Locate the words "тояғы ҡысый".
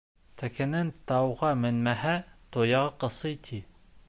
2.57-3.41